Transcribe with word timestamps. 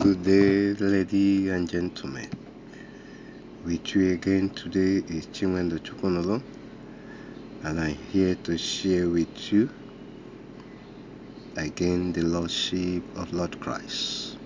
Good 0.00 0.24
day, 0.24 0.72
ladies 0.72 1.50
and 1.52 1.70
gentlemen. 1.70 2.28
With 3.62 3.94
you 3.94 4.14
again 4.14 4.50
today 4.50 5.04
is 5.06 5.26
Chinwendo 5.26 5.78
Chukwunolo, 5.78 6.42
and 7.62 7.78
I'm 7.78 7.94
here 8.10 8.34
to 8.34 8.58
share 8.58 9.08
with 9.08 9.52
you 9.52 9.70
again 11.54 12.12
the 12.12 12.22
Lordship 12.22 13.04
of 13.14 13.32
Lord 13.32 13.60
Christ. 13.60 14.36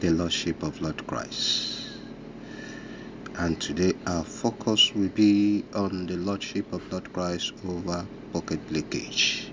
The 0.00 0.10
Lordship 0.10 0.62
of 0.62 0.78
Lord 0.82 1.06
Christ. 1.06 1.80
And 3.36 3.58
today 3.58 3.94
our 4.06 4.24
focus 4.24 4.94
will 4.94 5.08
be 5.08 5.64
on 5.72 6.04
the 6.04 6.18
Lordship 6.18 6.70
of 6.74 6.82
Lord 6.92 7.10
Christ 7.10 7.52
over 7.64 8.06
pocket 8.34 8.60
leakage. 8.70 9.50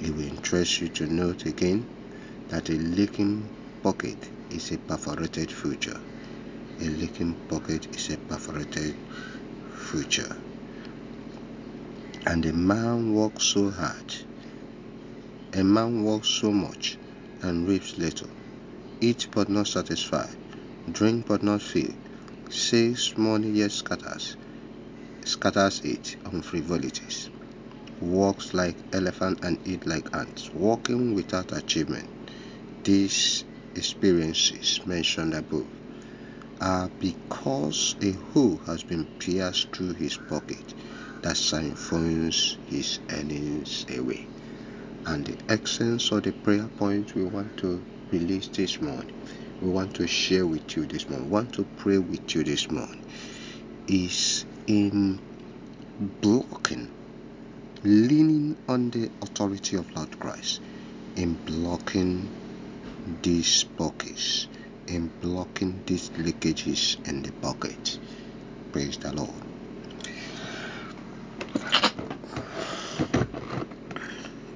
It 0.00 0.14
will 0.14 0.28
interest 0.28 0.82
you 0.82 0.88
to 0.88 1.08
note 1.08 1.46
again 1.46 1.84
that 2.48 2.68
a 2.70 2.74
leaking 2.74 3.50
pocket 3.88 4.28
is 4.50 4.70
a 4.70 4.76
perforated 4.76 5.50
future. 5.50 5.98
A 6.78 6.84
leaking 6.84 7.34
pocket 7.48 7.88
is 7.94 8.10
a 8.10 8.18
perforated 8.18 8.94
future. 9.90 10.36
And 12.26 12.44
a 12.44 12.52
man 12.52 13.14
works 13.14 13.44
so 13.44 13.70
hard, 13.70 14.14
a 15.54 15.64
man 15.64 16.04
works 16.04 16.28
so 16.28 16.52
much 16.52 16.98
and 17.40 17.66
reaps 17.66 17.96
little, 17.96 18.28
eat 19.00 19.26
but 19.34 19.48
not 19.48 19.66
satisfy, 19.66 20.26
drink 20.92 21.26
but 21.26 21.42
not 21.42 21.62
fill, 21.62 21.94
saves 22.50 23.14
money 23.16 23.52
yet 23.52 23.72
scatters, 23.72 24.36
scatters 25.24 25.80
it 25.82 26.14
on 26.26 26.42
frivolities, 26.42 27.30
walks 28.02 28.52
like 28.52 28.76
elephant 28.92 29.38
and 29.42 29.58
eat 29.64 29.86
like 29.86 30.14
ants, 30.14 30.50
walking 30.52 31.14
without 31.14 31.52
achievement. 31.52 32.10
These 32.84 33.44
experiences 33.76 34.80
mentioned 34.86 35.34
above 35.34 35.68
are 36.60 36.90
because 36.98 37.96
a 38.02 38.12
hole 38.12 38.58
has 38.66 38.84
been 38.84 39.08
pierced 39.18 39.74
through 39.76 39.94
his 39.94 40.18
pocket 40.18 40.74
that 41.22 41.36
siphons 41.36 42.58
his 42.64 43.00
earnings 43.10 43.86
away. 43.90 44.30
And 45.06 45.26
the 45.26 45.38
essence 45.48 46.12
of 46.12 46.24
the 46.24 46.32
prayer 46.32 46.68
point 46.68 47.14
we 47.14 47.24
want 47.24 47.56
to 47.58 47.86
release 48.10 48.48
this 48.50 48.80
morning, 48.80 49.10
we 49.60 49.70
want 49.70 49.94
to 49.94 50.06
share 50.06 50.46
with 50.46 50.76
you 50.76 50.86
this 50.86 51.08
morning, 51.08 51.30
want 51.30 51.52
to 51.54 51.66
pray 51.76 51.98
with 51.98 52.34
you 52.34 52.44
this 52.44 52.70
morning, 52.70 53.02
is 53.88 54.46
in 54.66 55.22
blocking, 55.98 56.92
leaning 57.84 58.58
on 58.68 58.90
the 58.90 59.12
authority 59.22 59.76
of 59.76 59.88
Lord 59.96 60.18
Christ, 60.18 60.60
in 61.16 61.36
blocking 61.36 62.34
these 63.22 63.64
pockets 63.76 64.48
and 64.88 65.18
blocking 65.20 65.82
these 65.86 66.10
leakages 66.10 66.96
in 67.06 67.22
the 67.22 67.32
pocket. 67.32 67.98
Praise 68.72 68.98
the 68.98 69.12
Lord. 69.14 69.42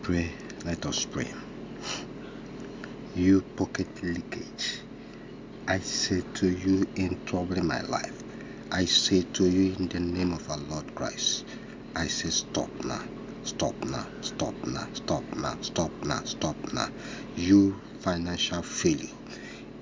Pray, 0.03 0.35
let 0.65 0.85
us 0.87 1.05
pray. 1.07 1.33
You 3.15 3.43
pocket 3.57 3.89
leakage, 4.03 4.83
I 5.69 5.81
say 5.81 6.23
to 6.35 6.49
you 6.49 6.87
in 6.97 7.19
troubling 7.25 7.67
my 7.67 7.81
life, 7.83 8.23
I 8.71 8.85
say 8.87 9.23
to 9.35 9.47
you 9.49 9.75
in 9.79 9.89
the 9.89 10.01
name 10.01 10.33
of 10.33 10.49
our 10.51 10.59
Lord 10.59 10.95
Christ, 10.95 11.45
I 11.95 12.09
say 12.09 12.31
stop 12.31 12.71
now, 12.85 13.03
stop 13.43 13.77
now, 13.85 14.09
stop 14.23 14.57
now, 14.67 14.89
stop 14.95 15.25
now, 15.37 15.59
stop 15.63 15.93
now, 16.05 16.23
stop 16.25 16.57
now. 16.73 16.89
You 17.37 17.83
financial 18.01 18.63
failure 18.63 19.09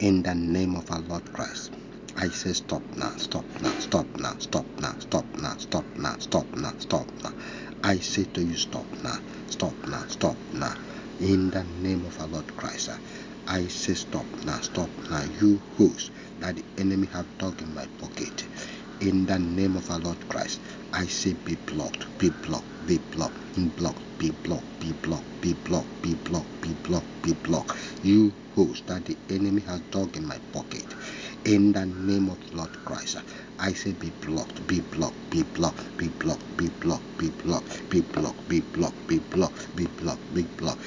in 0.01 0.23
the 0.23 0.35
name 0.35 0.77
of 0.77 0.91
our 0.91 1.01
Lord 1.03 1.33
Christ. 1.33 1.73
I 2.17 2.29
say 2.31 2.53
stop 2.55 2.85
now, 2.97 3.13
stop 3.19 3.47
now, 3.63 3.73
stop 3.79 4.09
now, 4.19 4.37
stop 4.39 4.67
now, 4.81 4.95
stop 4.99 5.27
now, 5.39 5.57
stop 5.59 5.87
now, 5.97 6.17
stop 6.19 6.49
now, 6.57 6.75
stop 6.79 7.13
now. 7.25 7.33
I 7.85 7.99
say 7.99 8.25
to 8.35 8.43
you 8.43 8.57
stop 8.57 8.89
now, 9.05 9.19
stop 9.47 9.77
now, 9.87 10.05
stop 10.09 10.39
now. 10.53 10.75
In 11.21 11.51
the 11.51 11.65
name 11.65 12.05
of 12.07 12.21
our 12.21 12.29
Lord 12.29 12.55
Christ. 12.57 12.91
I 13.47 13.69
say 13.69 13.95
stop 13.95 14.27
now, 14.45 14.61
stop 14.61 14.91
now. 15.11 15.25
You 15.25 15.63
host 15.77 16.11
that 16.39 16.57
the 16.57 16.65
enemy 16.79 17.09
have 17.09 17.27
dug 17.39 17.63
in 17.63 17.75
my 17.75 17.87
pocket. 17.99 18.49
In 19.01 19.27
the 19.27 19.39
name 19.39 19.77
of 19.77 19.91
our 19.91 20.01
Lord 20.01 20.29
Christ, 20.29 20.61
I 20.93 21.07
say 21.07 21.35
be 21.35 21.57
blocked, 21.57 22.07
be 22.19 22.31
blocked, 22.31 22.80
be 22.91 22.99
blocked, 23.13 23.55
be 23.55 23.69
blocked, 23.69 24.03
be 24.19 24.33
blocked, 24.43 24.81
be 24.81 24.91
blocked, 24.93 25.41
be 25.41 25.55
blocked, 25.55 26.03
be 26.03 26.15
blocked, 26.25 26.61
be 26.61 26.75
blocked, 26.83 27.23
be 27.23 27.33
blocked. 27.35 27.77
You 28.03 28.35
host 28.51 28.89
that 28.89 29.05
the 29.05 29.17
enemy 29.29 29.63
has 29.63 29.81
dug 29.93 30.17
in 30.17 30.27
my 30.27 30.39
pocket. 30.51 30.97
In 31.45 31.71
the 31.71 31.87
name 31.87 32.29
of 32.29 32.39
Lord 32.53 32.77
Christ, 32.85 33.19
I 33.61 33.75
say 33.75 33.93
be 33.93 34.11
blocked, 34.21 34.67
be 34.67 34.81
blocked, 34.81 35.31
be 35.31 35.45
blocked, 35.45 35.97
be 35.99 36.09
blocked, 36.09 36.57
be 36.57 36.69
blocked, 36.81 37.17
be 37.17 37.31
blocked, 37.31 37.89
be 37.89 38.01
blocked, 38.01 38.49
be 38.49 38.61
blocked, 38.61 39.07
be 39.07 39.19
blocked, 39.21 39.77
be 39.77 39.87
blocked, 39.87 40.35
be 40.35 40.49
blocked. 40.57 40.83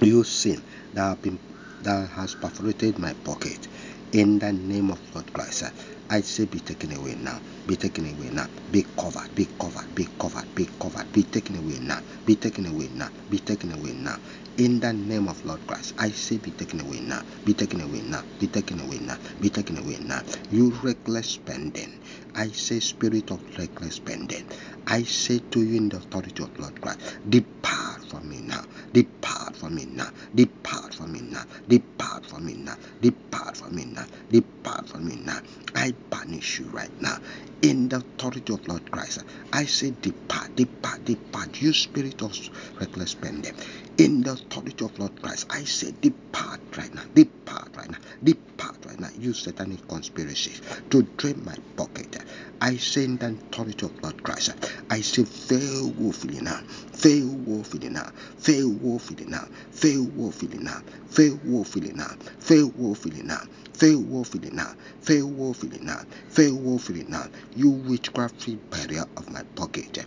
You 0.00 0.24
sin 0.24 0.62
that 0.94 1.02
have 1.02 1.20
been 1.20 1.38
that 1.82 2.08
has 2.08 2.34
perforated 2.36 2.98
my 2.98 3.12
pocket. 3.12 3.68
In 4.12 4.38
the 4.38 4.52
name 4.52 4.90
of 4.90 5.00
Lord 5.14 5.30
Christ, 5.34 5.64
I 6.12 6.20
say 6.20 6.44
be 6.44 6.60
taken 6.60 6.92
away 6.92 7.14
now. 7.14 7.40
Be 7.66 7.74
taken 7.74 8.04
away 8.04 8.28
now. 8.28 8.46
Be 8.70 8.84
covered. 8.98 9.34
Be 9.34 9.48
covered. 9.58 9.94
Be 9.94 10.06
covered. 10.20 10.54
Be 10.54 10.68
covered. 10.78 11.10
Be 11.10 11.22
taken 11.22 11.56
away 11.56 11.78
now. 11.80 12.00
Be 12.26 12.36
taken 12.36 12.66
away 12.66 12.90
now. 12.92 13.08
Be 13.30 13.38
taken 13.38 13.72
away 13.72 13.94
now. 13.94 14.18
In 14.58 14.78
the 14.78 14.92
name 14.92 15.26
of 15.26 15.42
Lord 15.42 15.66
Christ, 15.66 15.94
I 15.96 16.10
say 16.10 16.36
be 16.36 16.50
taken 16.50 16.82
away 16.82 17.00
now. 17.00 17.22
Be 17.46 17.54
taken 17.54 17.80
away 17.80 18.02
now. 18.02 18.24
Be 18.38 18.46
taken 18.46 18.80
away 18.80 18.98
now. 18.98 19.16
Be 19.40 19.48
taken 19.48 19.78
away 19.78 19.96
now. 20.02 20.22
You 20.50 20.72
reckless 20.82 21.28
spending. 21.28 21.98
I 22.34 22.48
say 22.48 22.80
spirit 22.80 23.30
of 23.30 23.40
reckless 23.56 23.94
spending. 23.94 24.44
I 24.86 25.04
say 25.04 25.40
to 25.52 25.62
you 25.62 25.78
in 25.78 25.88
the 25.88 25.96
authority 25.96 26.42
of 26.42 26.50
Lord 26.58 26.78
Christ, 26.82 27.00
depart 27.26 28.04
from 28.04 28.28
me 28.28 28.42
now. 28.42 28.64
Depart 28.92 29.56
from 29.56 29.76
me 29.76 29.86
now. 29.86 30.10
Depart 30.34 30.92
from 30.92 31.12
me 31.12 31.22
now. 31.22 31.44
Depart 31.66 32.26
from 32.26 32.44
me 32.44 32.52
now. 32.52 32.76
Depart 33.00 33.31
from 33.56 33.76
me 33.76 33.84
now. 33.86 34.06
Depart 34.30 34.88
from 34.88 35.06
me 35.08 35.16
now. 35.16 35.40
I 35.74 35.94
banish 36.10 36.58
you 36.60 36.68
right 36.70 36.92
now. 37.00 37.18
In 37.62 37.88
the 37.88 37.98
authority 37.98 38.52
of 38.54 38.66
Lord 38.68 38.90
Christ, 38.90 39.20
I 39.52 39.66
say 39.66 39.94
depart, 40.02 40.56
depart, 40.56 41.04
depart. 41.04 41.60
You 41.60 41.72
spirit 41.72 42.22
of 42.22 42.36
reckless 42.80 43.12
spending. 43.12 43.52
In 43.98 44.22
the 44.22 44.32
authority 44.32 44.84
of 44.84 44.98
Lord 44.98 45.20
Christ, 45.22 45.46
I 45.50 45.64
say 45.64 45.94
depart 46.00 46.60
right 46.76 46.94
now. 46.94 47.04
Depart 47.14 47.70
right 47.76 47.90
now. 47.90 47.98
Depart 48.22 48.78
right 48.86 49.00
now. 49.00 49.10
You 49.14 49.32
satanic 49.34 49.86
conspiracies 49.88 50.60
to 50.90 51.02
drain 51.18 51.42
my 51.44 51.56
pocket. 51.76 52.16
I 52.60 52.76
say 52.78 53.04
in 53.04 53.18
the 53.18 53.26
authority 53.52 53.86
of 53.86 53.92
Lord 54.02 54.22
Christ, 54.22 54.50
I 54.90 55.02
say 55.02 55.24
fail 55.24 55.92
woefully 55.92 56.40
now. 56.40 56.60
Fail 56.92 57.28
woefully 57.28 57.90
now. 57.90 58.10
Fail 58.36 58.70
woefully 58.72 59.26
now. 59.26 59.48
Fail 59.70 60.06
woefully 60.06 60.58
now. 60.58 60.80
Fail 61.06 61.40
woefully 61.44 61.92
now. 61.94 62.16
Fail 62.38 62.72
woefully 62.76 63.22
now. 63.22 63.41
Fail 63.72 64.00
woefully 64.00 64.50
now. 64.50 64.74
Fail 65.00 65.28
woefully 65.28 65.78
now. 65.82 66.02
Fail 66.28 66.54
woefully 66.56 67.04
now. 67.08 67.28
You 67.54 67.70
witchcraft 67.70 68.48
barrier 68.70 69.06
of 69.16 69.30
my 69.30 69.42
pocket. 69.54 69.98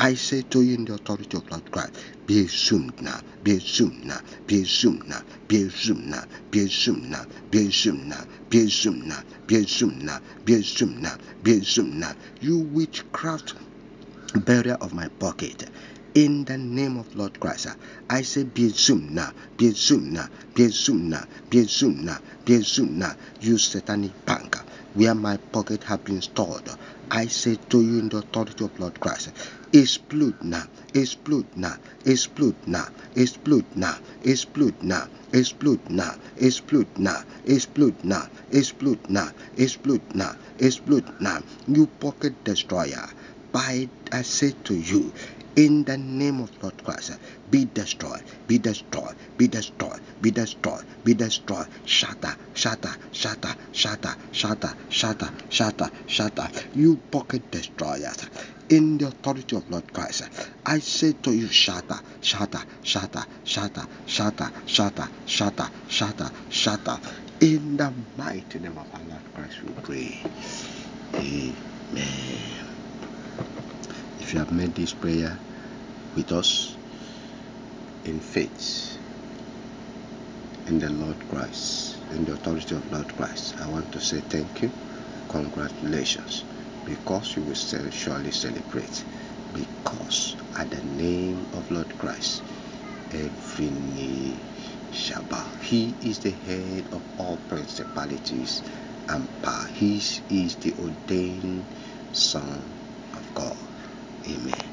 I 0.00 0.14
say 0.14 0.42
to 0.50 0.62
you 0.62 0.74
in 0.74 0.84
the 0.84 0.94
authority 0.94 1.36
of 1.36 1.48
Lord 1.50 1.70
Christ, 1.70 1.92
be 2.26 2.44
assumed 2.44 3.00
now, 3.00 3.20
be 3.44 3.56
assumed 3.56 4.04
now, 4.04 4.20
be 4.46 4.62
assumed 4.62 5.06
now, 5.06 5.22
be 5.46 5.62
assumed 5.62 6.06
now, 6.08 6.24
be 6.50 6.60
assumed 6.64 7.08
now, 7.08 7.24
be 7.50 7.66
assumed 7.68 8.04
now, 8.08 8.24
be 8.50 8.58
assumed 8.64 9.06
now, 9.06 9.24
be 9.46 9.54
assumed 9.56 10.02
now, 10.02 10.20
be 10.44 10.54
assumed 10.54 11.00
now, 11.02 11.16
be 11.42 11.52
assumed 11.58 11.94
now. 11.94 12.14
You 12.40 12.58
witchcraft 12.58 13.54
barrier 14.34 14.74
of 14.80 14.92
my 14.92 15.08
pocket. 15.08 15.70
In 16.14 16.44
the 16.44 16.58
name 16.58 16.98
of 16.98 17.14
Lord 17.14 17.38
Christ, 17.40 17.68
I 18.10 18.22
say 18.22 18.42
be 18.44 18.66
assumed 18.66 19.12
now, 19.12 19.32
be 19.56 19.68
assumed 19.68 20.12
now, 20.12 20.28
be 20.54 20.64
assumed 20.64 21.08
now, 21.10 21.24
be 21.48 21.60
assumed 21.60 22.04
now, 22.04 22.18
assumed 22.48 22.98
now. 22.98 23.14
You 23.40 23.58
satanic 23.58 24.12
bank 24.26 24.56
where 24.94 25.14
my 25.14 25.36
pocket 25.36 25.84
have 25.84 26.04
been 26.04 26.20
stored. 26.20 26.68
I 27.10 27.26
say 27.26 27.56
to 27.70 27.82
you 27.82 27.98
in 27.98 28.08
the 28.08 28.18
authority 28.18 28.64
of 28.64 28.78
Lord 28.78 28.98
Christ, 29.00 29.30
explode 29.72 30.42
now, 30.42 30.64
explode 30.94 31.46
now, 31.56 31.76
explode 32.04 32.56
now, 32.66 32.88
explode 33.14 33.66
now, 33.74 33.98
explode 34.24 34.82
now, 34.82 35.06
explode 35.32 35.90
now, 35.90 36.14
explode 36.40 36.98
now, 36.98 37.24
explode 37.46 38.04
now, 38.04 38.26
explode 38.50 39.08
now, 39.08 39.30
explode 39.56 40.14
now, 40.14 40.36
explode 40.58 41.20
now. 41.20 41.42
You 41.66 41.86
pocket 41.86 42.44
destroyer. 42.44 43.08
By 43.52 43.88
I 44.12 44.22
say 44.22 44.54
to 44.64 44.74
you, 44.74 45.12
in 45.56 45.84
the 45.84 45.98
name 45.98 46.40
of 46.40 46.50
Lord 46.62 46.82
Christ, 46.84 47.12
be 47.50 47.66
destroyed, 47.66 48.22
be 48.48 48.58
destroyed, 48.58 49.14
be 49.38 49.48
destroyed, 49.48 50.00
be 50.22 50.30
destroyed, 50.32 50.84
be 51.04 51.14
destroyed. 51.14 51.68
Shatter, 51.86 52.36
shatter, 52.54 52.96
shatter, 53.12 53.54
shatter, 53.72 54.16
shatter, 54.32 54.74
shatter, 54.90 55.30
shatter, 55.50 55.90
shatter. 56.06 56.50
You 56.74 56.98
pocket 57.12 57.50
destroyers. 57.52 58.16
in 58.70 58.98
the 58.98 59.08
authority 59.08 59.56
of 59.56 59.68
Lord 59.70 59.92
Christ. 59.92 60.22
I 60.66 60.78
say 60.80 61.12
to 61.22 61.32
you, 61.32 61.48
shatter, 61.48 62.00
shatter, 62.20 62.62
shatter, 62.82 63.24
shatter, 63.44 63.84
shatter, 64.06 64.50
shatter, 64.66 65.08
shatter, 65.26 65.70
shatter, 65.88 66.30
shatter. 66.48 67.00
In 67.40 67.76
the 67.76 67.92
mighty 68.16 68.58
name 68.60 68.78
of 68.78 68.86
our 68.94 69.02
Lord 69.04 69.22
Christ, 69.34 69.62
we 69.64 69.72
pray. 69.82 70.18
Amen. 71.14 72.61
If 74.18 74.32
you 74.32 74.40
have 74.40 74.50
made 74.52 74.74
this 74.74 74.94
prayer 74.94 75.40
with 76.14 76.32
us 76.32 76.76
in 78.04 78.20
faith 78.20 78.98
in 80.66 80.78
the 80.78 80.90
Lord 80.90 81.26
Christ, 81.28 81.98
in 82.12 82.24
the 82.24 82.32
authority 82.34 82.74
of 82.74 82.90
Lord 82.92 83.14
Christ, 83.16 83.54
I 83.60 83.68
want 83.68 83.92
to 83.92 84.00
say 84.00 84.20
thank 84.22 84.62
you, 84.62 84.72
congratulations, 85.28 86.44
because 86.84 87.36
you 87.36 87.42
will 87.42 87.54
surely 87.54 88.30
celebrate. 88.32 89.04
Because 89.52 90.36
at 90.58 90.70
the 90.70 90.82
name 90.82 91.48
of 91.52 91.70
Lord 91.70 91.96
Christ, 91.98 92.42
every 93.10 93.70
knee 93.70 94.44
shall 94.90 95.24
bow. 95.24 95.46
He 95.62 95.96
is 96.02 96.20
the 96.20 96.32
head 96.32 96.88
of 96.92 97.02
all 97.18 97.38
principalities 97.38 98.62
and 99.08 99.28
power. 99.42 99.68
He 99.74 99.98
is 100.30 100.56
the 100.56 100.74
ordained 100.78 101.66
Son. 102.12 102.81
Amen. 104.28 104.71